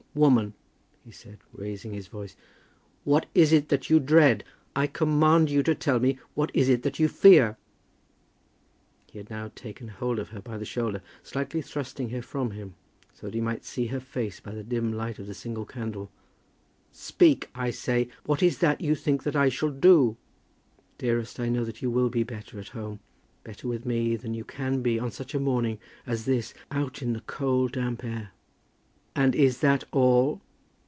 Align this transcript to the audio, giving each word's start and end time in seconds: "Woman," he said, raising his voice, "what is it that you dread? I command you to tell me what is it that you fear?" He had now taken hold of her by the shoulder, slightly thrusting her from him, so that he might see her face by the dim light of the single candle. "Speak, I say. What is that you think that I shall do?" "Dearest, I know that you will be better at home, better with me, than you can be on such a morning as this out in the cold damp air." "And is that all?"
"Woman," 0.13 0.55
he 1.05 1.11
said, 1.13 1.37
raising 1.53 1.93
his 1.93 2.07
voice, 2.07 2.35
"what 3.05 3.27
is 3.33 3.53
it 3.53 3.69
that 3.69 3.89
you 3.89 3.97
dread? 3.97 4.43
I 4.75 4.85
command 4.85 5.49
you 5.49 5.63
to 5.63 5.73
tell 5.73 6.01
me 6.01 6.19
what 6.33 6.51
is 6.53 6.67
it 6.67 6.83
that 6.83 6.99
you 6.99 7.07
fear?" 7.07 7.55
He 9.09 9.19
had 9.19 9.29
now 9.29 9.53
taken 9.55 9.87
hold 9.87 10.19
of 10.19 10.27
her 10.31 10.41
by 10.41 10.57
the 10.57 10.65
shoulder, 10.65 11.01
slightly 11.23 11.61
thrusting 11.61 12.09
her 12.09 12.21
from 12.21 12.51
him, 12.51 12.75
so 13.13 13.27
that 13.27 13.33
he 13.33 13.39
might 13.39 13.63
see 13.63 13.85
her 13.87 14.01
face 14.01 14.41
by 14.41 14.51
the 14.51 14.65
dim 14.65 14.91
light 14.91 15.17
of 15.17 15.27
the 15.27 15.33
single 15.33 15.65
candle. 15.65 16.11
"Speak, 16.91 17.49
I 17.55 17.69
say. 17.71 18.09
What 18.25 18.43
is 18.43 18.57
that 18.57 18.81
you 18.81 18.95
think 18.95 19.23
that 19.23 19.37
I 19.37 19.47
shall 19.47 19.69
do?" 19.71 20.17
"Dearest, 20.97 21.39
I 21.39 21.47
know 21.47 21.63
that 21.63 21.81
you 21.81 21.89
will 21.89 22.09
be 22.09 22.23
better 22.23 22.59
at 22.59 22.67
home, 22.75 22.99
better 23.45 23.65
with 23.65 23.85
me, 23.85 24.17
than 24.17 24.33
you 24.33 24.43
can 24.43 24.81
be 24.81 24.99
on 24.99 25.09
such 25.11 25.33
a 25.33 25.39
morning 25.39 25.79
as 26.05 26.25
this 26.25 26.53
out 26.69 27.01
in 27.01 27.13
the 27.13 27.21
cold 27.21 27.71
damp 27.71 28.03
air." 28.03 28.31
"And 29.13 29.35
is 29.35 29.59
that 29.59 29.83
all?" 29.91 30.39